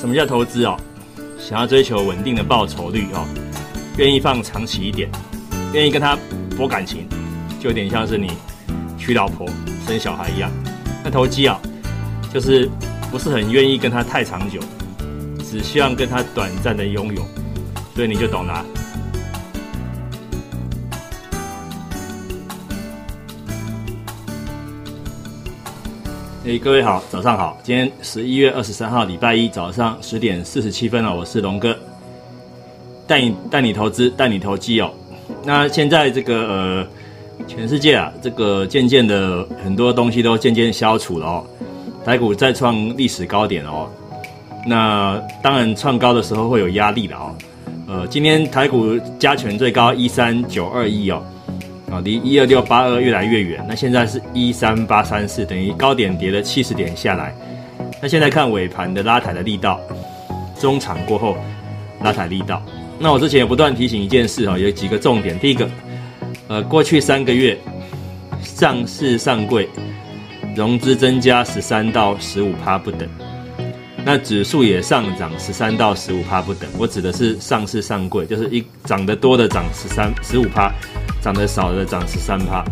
[0.00, 0.78] 什么叫投资哦？
[1.38, 3.28] 想要追求稳定的报酬率哦，
[3.98, 5.10] 愿意放长期一点，
[5.74, 6.16] 愿意跟他
[6.56, 7.06] 博感情，
[7.60, 8.32] 就有点像是你
[8.96, 9.46] 娶老婆
[9.86, 10.50] 生小孩一样。
[11.04, 11.60] 那投机啊，
[12.32, 12.66] 就是
[13.10, 14.58] 不是很愿意跟他太长久，
[15.44, 17.22] 只希望跟他短暂的拥有，
[17.94, 18.64] 所以你就懂了。
[26.42, 27.58] 哎，各位好，早上好。
[27.62, 31.14] 今天十一月二十三号，礼拜一早上十点四十七分了。
[31.14, 31.76] 我是龙哥，
[33.06, 34.90] 带你带你投资，带你投机哦。
[35.44, 36.86] 那现在这个呃，
[37.46, 41.44] 全世界啊，这个渐渐的很多东西都渐渐消除了哦。
[42.06, 43.86] 台股再创历史高点哦。
[44.66, 47.34] 那当然创高的时候会有压力的哦。
[47.86, 51.22] 呃，今天台股加权最高一三九二一哦。
[51.90, 53.64] 啊，离一二六八二越来越远。
[53.68, 57.34] 那现在是一三八三四，等于高点跌了七十点下来。
[58.00, 59.80] 那现在看尾盘的拉抬的力道，
[60.58, 61.36] 中场过后
[62.02, 62.62] 拉抬力道。
[62.98, 65.38] 那我之前也不断提醒一件事哈，有几个重点。
[65.38, 65.68] 第一个，
[66.48, 67.58] 呃，过去三个月
[68.42, 69.68] 上市上柜
[70.54, 73.08] 融资增加十三到十五趴不等，
[74.04, 76.68] 那指数也上涨十三到十五趴不等。
[76.78, 80.72] 我指的是上市上柜，就是一涨得多的涨十三十五趴。
[81.20, 82.64] 涨得少的涨十三趴，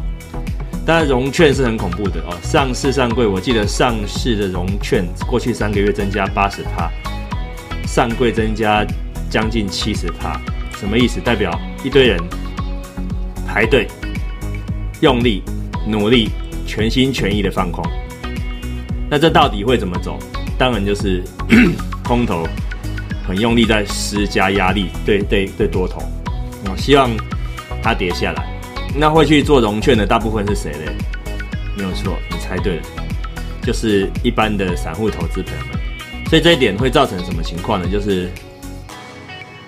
[0.87, 2.35] 当然融券是很恐怖的哦。
[2.43, 6.91] 上市上柜，我记得上市的融券过去三个月增加八十趴，
[7.87, 8.87] 上柜增加
[9.29, 10.41] 将近七十趴，
[10.81, 11.21] 什么意思？
[11.21, 11.51] 代表
[11.85, 12.19] 一堆人
[13.47, 13.87] 排队、
[15.01, 15.43] 用力、
[15.87, 16.31] 努力、
[16.67, 17.85] 全心全意的放空。
[19.11, 20.19] 那这到底会怎么走？
[20.57, 21.23] 当然就是
[22.03, 22.47] 空头
[23.27, 26.03] 很用力在施加压力，对对对多头。
[26.71, 27.11] 我希望。
[27.83, 28.47] 它跌下来，
[28.95, 30.93] 那会去做融券的大部分是谁呢？
[31.77, 32.83] 没有错，你猜对了，
[33.63, 35.79] 就是一般的散户投资朋友们。
[36.29, 37.89] 所以这一点会造成什么情况呢？
[37.91, 38.29] 就是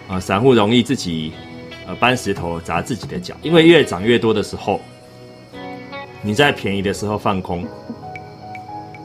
[0.09, 1.33] 啊，散户容易自己
[1.87, 4.81] 呃搬石头砸自己的脚，因为越涨越多的时候，
[6.21, 7.63] 你在便宜的时候放空；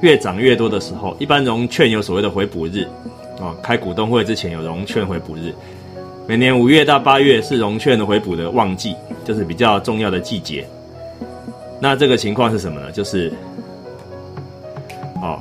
[0.01, 2.87] 越涨越多的时候，一般融券有所谓的回补日
[3.39, 5.53] 啊，开股东会之前有融券回补日。
[6.27, 10.67] 每年五月到八月是融券的回补的旺季，就是比较重要的季节。
[11.79, 12.91] 那这个情况是什么呢？
[12.91, 13.31] 就是，
[15.21, 15.39] 哦，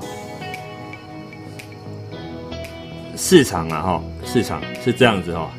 [3.17, 5.51] 市场啊，哈，市场是这样子哈。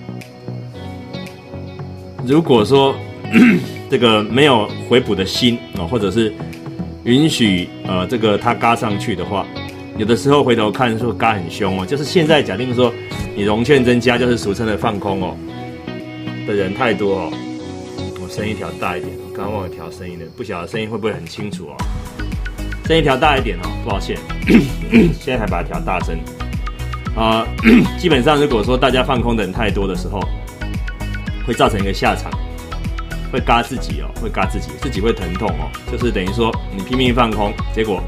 [2.24, 2.96] 如果说
[3.90, 6.32] 这个没有回补的心啊，或者是
[7.04, 9.44] 允许呃这个它嘎上去的话，
[9.98, 12.94] 有的时候回头看说嘎很凶哦，就是现在假定说。
[13.38, 15.36] 你融券增加就是俗称的放空哦，
[16.48, 17.34] 的人太多哦。
[18.24, 21.76] 我声音调大一点，我刚刚忘了调声音了，不晓得声音会不会很清楚哦。
[22.86, 24.18] 声音调大一点哦，抱歉，
[25.20, 26.18] 现在还把它调大声。
[27.14, 27.46] 啊，
[28.00, 30.22] 基本上如果说大家放空的人太多的时候，
[31.46, 32.32] 会造成一个下场，
[33.34, 38.02] 会嘎自己哦，会嘎自己，自己会疼痛哦，就是等于说你拼命放空，结果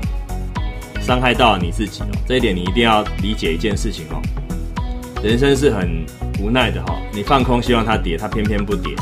[1.08, 2.08] 伤害到你自己哦。
[2.28, 4.22] 这一点你一定要理解一件事情哦。
[5.24, 6.06] 人生是很
[6.42, 8.94] 无奈的哈，你放空希望它跌，它偏偏不跌，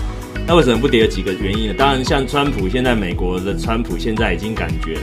[0.45, 1.01] 那为什么不跌？
[1.01, 1.73] 有几个原因呢？
[1.75, 4.99] 当然，像川普现在美国的川普现在已经感觉，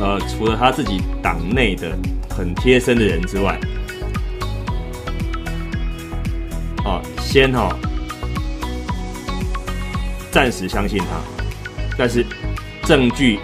[0.00, 1.92] 呃，除了他自己党内的
[2.30, 3.60] 很贴身的人之外，
[6.86, 7.76] 哦，先哈，
[10.32, 11.06] 暂时相信他，
[11.96, 12.26] 但是
[12.82, 13.38] 证据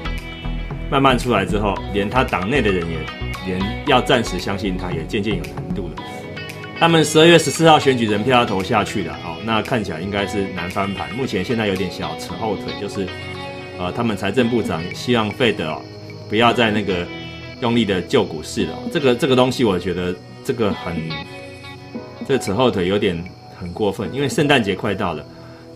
[0.91, 2.99] 慢慢出来之后，连他党内的人也
[3.47, 5.95] 连要暂时相信他，也渐渐有难度了。
[6.79, 11.09] 他们十二月十四号选举人票要投下去的哦，那看起来应该是难翻盘。
[11.15, 13.07] 目前现在有点小扯后腿，就是
[13.79, 15.83] 呃，他们财政部长希望费德哦
[16.29, 17.07] 不要再那个
[17.61, 18.73] 用力的救股市了。
[18.93, 20.97] 这个这个东西，我觉得这个很
[22.27, 23.23] 这扯后腿有点
[23.59, 25.25] 很过分，因为圣诞节快到了，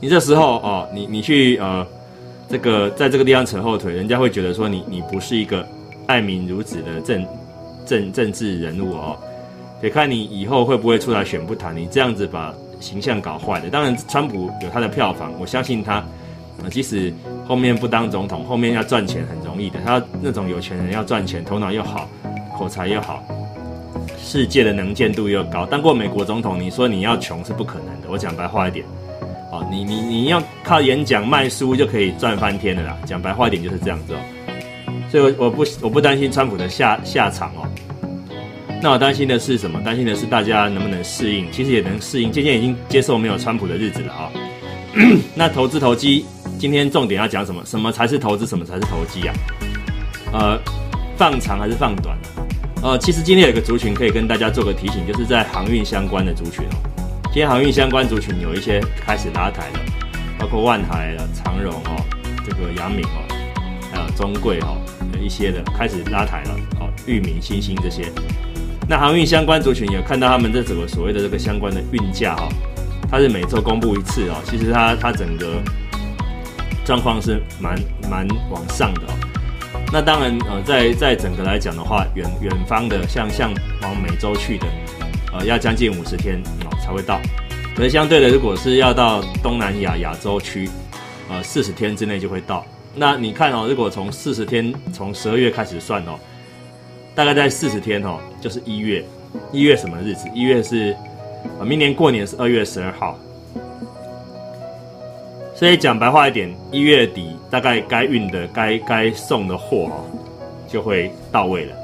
[0.01, 1.87] 你这时候哦，你你去呃
[2.55, 5.67] 这个在这个地方扯后腿，人家会觉得说你你不是一个
[6.07, 7.27] 爱民如子的政
[7.85, 9.19] 政政治人物哦。
[9.83, 13.69] 得看你以后会不会出来选不谈，你这样子把形象搞坏的。
[13.69, 16.05] 当然，川普有他的票房，我相信他，
[16.71, 17.13] 即使
[17.45, 19.81] 后面不当总统，后面要赚钱很容易的。
[19.85, 22.09] 他那种有钱人要赚钱，头脑又好，
[22.57, 23.21] 口才又好，
[24.17, 28.07] 世界的能见度又高，当过美国总统，你说你要穷是不可能的。
[28.09, 28.87] 我讲白话一点，
[29.55, 32.99] 哦，你你你要靠演讲卖书就可以赚翻天的啦。
[33.07, 34.19] 讲白话一点就是这样子哦。
[35.09, 37.63] 所以，我我不我不担心川普的下下场哦。
[38.83, 39.81] 那我担心的是什么？
[39.85, 41.47] 担心的是大家能不能适应？
[41.53, 44.31] 其实也能适应，渐渐已经接受没有川普的日子了啊。
[45.37, 46.27] 那投资投机，
[46.59, 47.63] 今天重点要讲什么？
[47.65, 48.49] 什么才是投资？
[48.49, 49.35] 什么才是投机啊？
[50.33, 50.61] 呃，
[51.17, 52.19] 放长还是放短？
[52.83, 56.94] 呃，其实今天有一个族群可以跟大家做个提醒，就是在航运相关的族群哦。
[57.35, 59.81] 今天航运相关族群有一些开始拉抬了，
[60.39, 62.01] 包括万海啊、长荣哦、
[62.47, 63.27] 这个阳明哦，
[63.93, 64.81] 还有中贵哦，
[65.21, 68.05] 一些的开始拉抬了哦，裕民、新兴这些。
[68.89, 72.49] 那航运相关族群有看到他们这整个所谓的这个相关的运价哈，
[73.11, 75.61] 它是每周公布一次哦，其实它它整个
[76.85, 77.77] 状况是蛮
[78.09, 79.81] 蛮往上的哦。
[79.93, 83.53] 那当然呃，在在整个来讲的话，远远方的像像
[83.83, 84.67] 往美洲去的，
[85.33, 86.41] 呃，要将近五十天
[86.85, 87.19] 才会到。
[87.75, 90.69] 可是相对的，如果是要到东南亚亚洲区，
[91.31, 92.65] 呃，四十天之内就会到。
[92.95, 96.19] 那你看哦，如果从四十天从十二月开始算哦。
[97.17, 99.05] 大概在四十天哦，就是一月，
[99.53, 100.29] 一月什么日子？
[100.35, 100.93] 一月是
[101.61, 103.17] 啊，明年过年是二月十二号，
[105.55, 110.05] 所以讲白话一点，一月底大概该运的、该该送的货哦，
[110.67, 111.77] 就会到位了。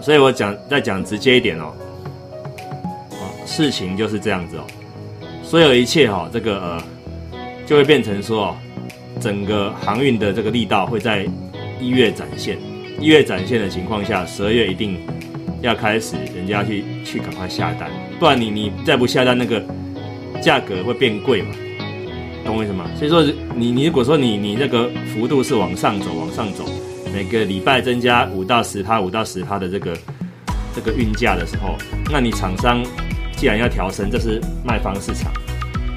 [0.00, 1.72] 所以我讲再讲直接一点哦，
[3.46, 4.66] 事情就是这样子哦，
[5.42, 6.82] 所有一切哈，这个呃，
[7.64, 8.56] 就会变成说哦，
[9.20, 11.26] 整个航运的这个力道会在
[11.80, 12.58] 一月展现。
[12.98, 14.98] 一月展现的情况下，十二月一定
[15.60, 19.62] 要开始，人家去去赶快下单，不然你你再不下单，那个
[20.42, 21.48] 价格会变贵嘛？
[22.44, 22.86] 懂我意思吗？
[22.96, 23.22] 所以说，
[23.54, 26.64] 你你如果说你你那个幅度是往上走，往上走，
[27.12, 29.96] 每个礼拜增加五到十趴，五到十趴的这个
[30.74, 31.76] 这个运价的时候，
[32.10, 32.82] 那你厂商
[33.36, 35.30] 既然要调升，这是卖方市场，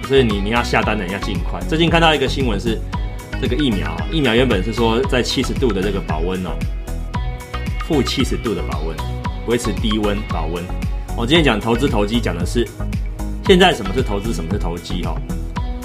[0.07, 1.59] 所以你你要下单的要尽快。
[1.68, 2.77] 最近看到一个新闻是，
[3.41, 6.51] 这个疫苗，疫苗原本是说在七十度的这个保温哦。
[7.88, 8.95] 负七十度的保温，
[9.47, 10.63] 维持低温保温。
[11.18, 12.68] 我今天讲投资投机，讲的是
[13.47, 15.15] 现在什么是投资，什么是投机哈。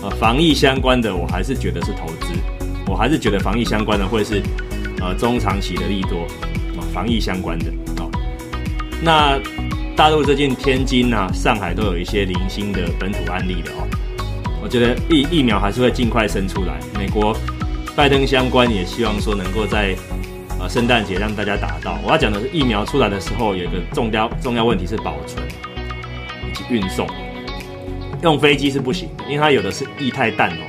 [0.03, 2.35] 呃，防疫相关的，我还是觉得是投资，
[2.87, 4.43] 我还是觉得防疫相关的会是
[5.01, 6.27] 呃中长期的利多
[6.77, 6.85] 啊。
[6.93, 8.11] 防疫相关的哦。
[9.01, 9.39] 那
[9.97, 13.87] 大陆最近天津啊、上海都有一些零星的本土案例的哦。
[14.61, 16.81] 我觉得疫疫苗还是会尽快生出来。
[16.99, 17.37] 美国
[17.95, 19.97] 拜登相关也希望说能够在。
[20.67, 21.99] 圣诞节让大家打到。
[22.03, 25.47] 我要讲的是疫苗出来的时候，有一个重要重要问题是保存
[26.51, 27.07] 以及运送。
[28.23, 30.65] 用飞机是不行的，因为它有的是液态氮哦，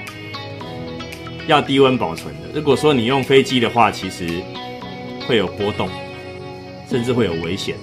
[1.48, 2.50] 要低温保存的。
[2.54, 4.28] 如果说你用飞机的话，其实
[5.26, 5.88] 会有波动，
[6.90, 7.76] 甚至会有危险，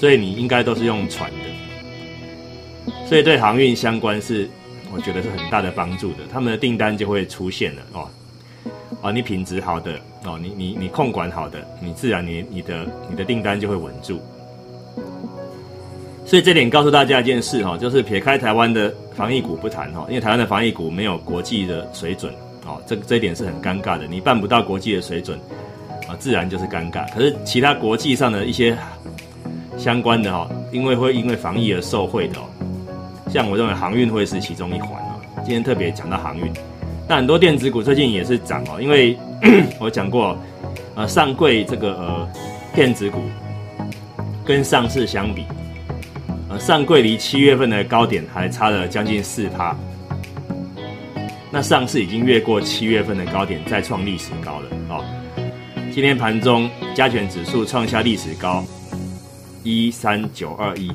[0.00, 2.92] 所以你应该都是用船的。
[3.06, 4.48] 所以对航运相关是，
[4.90, 8.08] 我觉得是很大的帮助的，他们的订单就会出现了哦。
[9.02, 14.18] 啊，你品质好的哦，你你你控管好的，你自然你你的你的订单就会稳住。
[16.24, 22.32] 所以这点告诉大家一件事哈，就是撇开台湾的防疫股不谈哈，因为台湾的防疫股没有国际的水准
[22.64, 25.38] 哦，这这一点是很尴尬的，你办不到国际的水准
[26.08, 27.06] 啊，自然就是尴尬。
[27.12, 28.76] 可是其他国际上的一些
[29.80, 32.44] 相关的哈，因为会因为防疫而受惠的哦，
[33.30, 35.16] 像我认为航运会是其中一环哦。
[35.36, 36.52] 今天特别讲到航运。
[37.08, 39.18] 那很多电子股最近也是涨哦，因为
[39.80, 40.36] 我讲过，
[40.94, 42.28] 呃，上柜这个呃
[42.74, 43.22] 电子股
[44.44, 45.46] 跟上市相比，
[46.50, 49.74] 呃，上柜离七月份的高点还差了将近四趴，
[51.50, 55.02] 那上市已经越过七月份的高点，再创历史高了哦。
[55.90, 58.62] 今天盘中加权指数创下历史高
[59.62, 60.90] 一三九二一，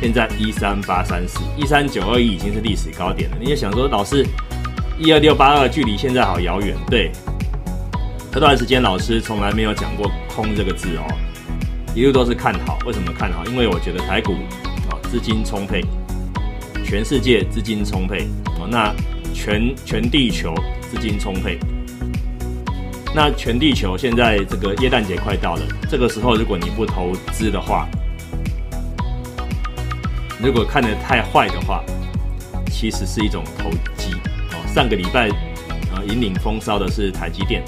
[0.00, 3.36] 现在一三八三四，一三九二一已经是历史高点了。
[3.40, 4.24] 你也想说，老师？
[4.98, 7.10] 一二六八二距离现在好遥远，对。
[8.30, 11.04] 这段时间老师从来没有讲过空这个字哦，
[11.94, 12.78] 一路都是看好。
[12.86, 13.44] 为什么看好？
[13.46, 14.34] 因为我觉得台股
[14.88, 15.82] 啊资金充沛，
[16.84, 18.28] 全世界资金充沛
[18.60, 18.94] 哦，那
[19.34, 21.58] 全全地球资金充沛。
[23.14, 27.86] 那全地球现在这个耶诞节快到了，这个时候如果你不投资的话，
[30.42, 31.84] 如果看得太坏的话，
[32.70, 34.14] 其实是一种投机
[34.52, 34.66] 哦。
[34.66, 35.28] 上个礼拜，
[35.94, 37.62] 呃，引领风骚的是台积电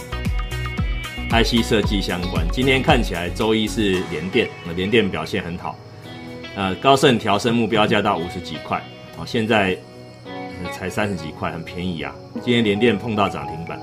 [1.31, 2.47] ，IC 设计相关。
[2.51, 5.77] 今天看起来，周一是联电，联电表现很好。
[6.57, 8.83] 呃，高盛调升目标价到五十几块，
[9.19, 9.77] 哦，现在
[10.73, 12.15] 才三十几块，很便宜啊。
[12.43, 13.79] 今天联电碰到涨停板，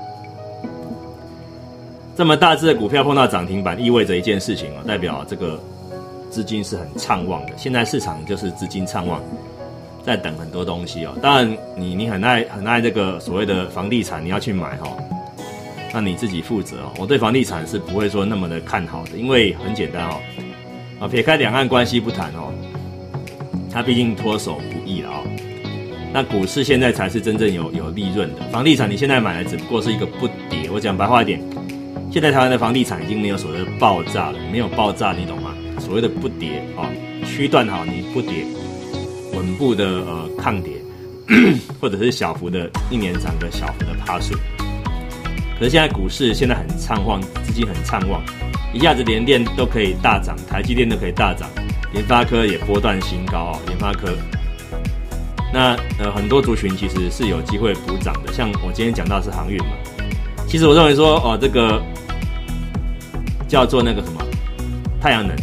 [2.22, 5.60] 这么大只的股票碰到涨停板，意味着一件事情啊，代表这个
[6.30, 7.52] 资金是很畅旺的。
[7.56, 9.20] 现在市场就是资金畅旺。
[10.04, 14.96] 在等很多东西哦，当然你你很爱很爱这个所谓的房地产，你要去买哈，
[15.92, 16.92] 那你自己负责哦。
[16.96, 20.20] 我对房地产是不会说那么的看好的，因为很简单哦，
[21.00, 22.54] 啊撇开两岸关系不谈哦，
[23.68, 25.24] 它毕竟脱手不易了哦。
[26.12, 30.70] 那股市现在才是真正有有利润的，房地产你现在买的只不过是一个不跌。
[30.72, 31.40] 我讲白话一点，
[32.12, 35.54] 现在台湾的房地产已经没有所谓的爆炸了，没有爆炸，你懂吗？
[35.80, 36.84] 所谓的不跌啊，
[37.24, 38.44] 区段好你不跌，
[39.34, 40.74] 稳步的呃抗跌，
[41.80, 44.34] 或者是小幅的一年涨个小幅的趴数。
[45.58, 48.22] 可是现在股市现在很畅旺，资金很畅旺，
[48.74, 51.48] 一下子连电都可以大涨，台积电都可以大涨，
[51.94, 54.12] 联发科也波段新高啊，联发科。
[55.50, 59.70] 那呃很多族群其实是有机会补涨的，像我今天讲到是航运嘛，
[60.46, 61.82] 其实我认为说哦这个
[63.52, 64.24] 叫做那个什么
[64.98, 65.36] 太阳能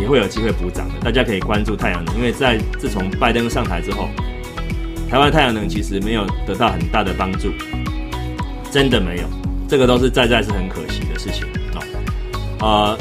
[0.00, 4.08] 也会有机会补涨的，大家可以关注太阳能，因为在自从拜登上台之后，
[5.10, 7.50] 台湾太阳能其实没有得到很大的帮助，
[8.70, 9.24] 真的没有，
[9.68, 11.82] 这个都是在在是很可惜的事情啊。
[12.60, 12.98] 呃，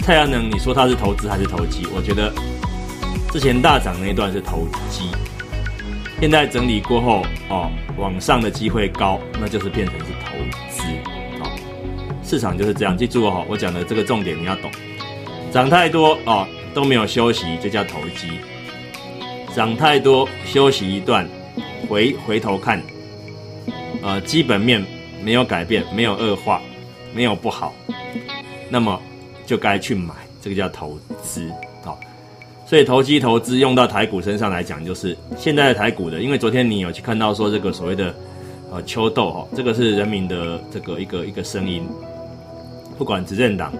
[0.00, 1.86] 太阳能你说它是投资还是投机？
[1.96, 2.30] 我觉得
[3.32, 5.04] 之前大涨那一段是投机。
[6.20, 9.94] 现在整理过后，哦，往上的机会高，那就是变成，
[12.30, 14.70] 市场就是这样，记住哦，我讲的这个重点你要懂，
[15.50, 18.28] 涨太多哦都没有休息，就叫投机；
[19.52, 21.28] 涨太多休息一段，
[21.88, 22.80] 回回头看，
[24.00, 24.80] 呃，基本面
[25.24, 26.62] 没有改变，没有恶化，
[27.12, 27.74] 没有不好，
[28.68, 29.02] 那么
[29.44, 31.50] 就该去买，这个叫投资。
[32.64, 38.14] 所以投机投资用到台股身上来讲，就是现在的台股的，因为昨天你有去看到说这个所谓的
[38.70, 41.82] 呃秋豆哈，这个是人民的这个一个一个声音，
[43.00, 43.72] 不管执政党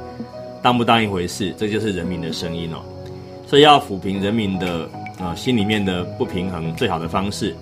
[0.63, 2.79] 当不当一回事，这就是人民的声音哦。
[3.47, 7.55] 所以要抚平人民的呃心里面的不平衡，最好的方式，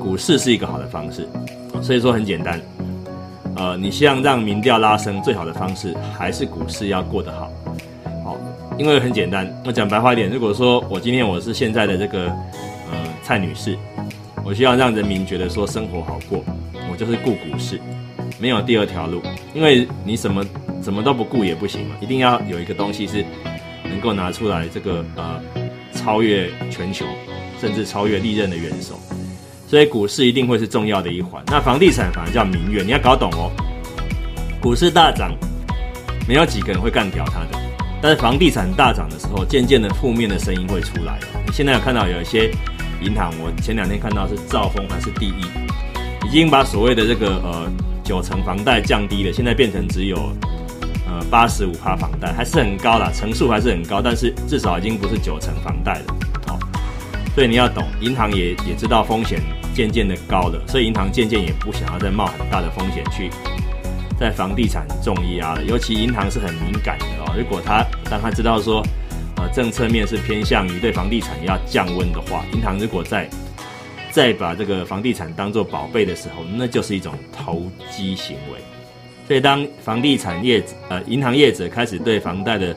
[0.00, 1.28] 股市是一个好的方式。
[1.80, 2.60] 所以说很简单，
[3.54, 7.48] 呃，你希望让民调拉升，最好的方式还是股市要过得好。
[8.76, 12.26] 因为很简单，我讲白话一点，如果说我今天我是现在的这个
[12.90, 13.78] 呃蔡女士，
[14.44, 16.42] 我希望让人民觉得说生活好过，
[16.90, 17.80] 我就是顾股市，
[18.44, 19.22] 没有第二条路。
[19.54, 20.44] 因为你什么
[20.82, 23.24] 什么都不顾也不行嘛，一定要有一个东西是
[23.84, 25.40] 能够拿出来这个呃
[25.94, 27.06] 超越全球，
[27.58, 29.00] 甚至超越历任的元首，
[29.66, 31.42] 所以股市一定会是重要的一环。
[31.46, 33.50] 那房地产反而叫民怨，你要搞懂哦。
[34.60, 35.34] 股市大涨，
[36.28, 37.58] 没有几个人会干掉它的。
[38.02, 42.50] 但是房地产大涨的时候，渐渐的负面的声音会出来你现在有看到有一些
[43.00, 47.72] 银行，我前两天看到是兆丰还是第一，已经把所谓的这个呃
[48.04, 50.16] 九成房贷降低了，现在变成只有
[51.08, 56.14] 呃八十五趴房贷，还是很高啦，成数还是很高，但是至少已经不是九成房贷了。
[56.46, 56.58] 好，
[57.34, 59.40] 所以你要懂，银行也也知道风险
[59.74, 63.30] 渐渐的高了，所以银行渐渐也不想要再冒很大的风险去。
[64.16, 67.34] 在房地产重压了，尤其银行是很敏感的哦。
[67.36, 68.80] 如果他当他知道说，
[69.36, 73.28] 呃，政策面是偏向于对房地产要降温的话，银行如果在
[74.14, 78.60] 再把这个房地产当做宝贝的时候，那就是一种投机行为。
[79.26, 82.76] 所以当房地产业呃银行业者开始对房贷的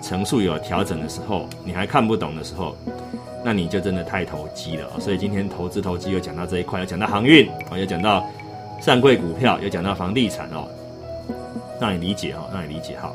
[0.00, 2.74] 层数有调整的时候，你还看不懂的时候，
[3.44, 8.26] 那你就真的太投机了所以今天投资投机又讲到这一块，又讲到航运，哦，又讲到。
[8.80, 10.66] 上柜股票有讲到房地产哦，
[11.78, 13.14] 让你理解哈，让你理解好。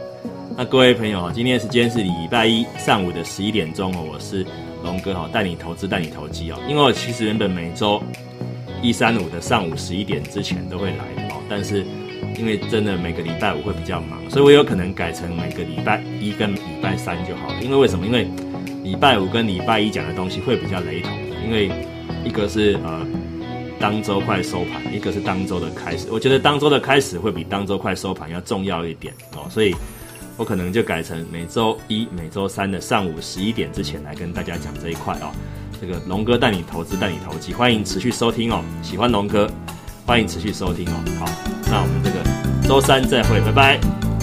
[0.55, 4.45] 那各位朋友哈，今天时间是礼拜一上午的十一点钟哦，我是
[4.85, 6.57] 龙哥哈，带你投资带你投机哦。
[6.69, 8.01] 因为我其实原本每周
[8.81, 11.83] 一三五的上午十一点之前都会来哦，但是
[12.37, 17.61] 因为真的每个礼拜五会比较忙，所以我有可能改成每个礼拜一跟礼拜三就好了。
[17.61, 18.05] 因为为什么？
[18.05, 18.27] 因为
[18.83, 21.69] 礼拜五跟礼拜一讲的东西会比较雷同的，因为
[22.23, 23.05] 一个是呃。
[23.77, 26.07] 当周快收盘，一个是当周的开始。
[26.09, 29.75] 我觉得当周的开始会比当周快收盘要重要一点哦，所以
[30.37, 35.31] 我可能就改成每周一、每周三的上午十一点之前来跟大家讲这一块哦。
[35.79, 38.63] 这个龙哥带你投资，带你投机，欢迎持续收听哦。
[38.81, 39.49] 喜欢龙哥，
[40.05, 41.03] 欢迎持续收听哦。
[41.19, 41.25] 好，
[41.69, 44.14] 那我们这个周三再会，拜拜。